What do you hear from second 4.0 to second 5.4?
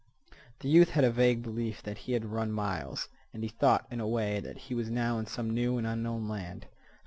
way, that he was now in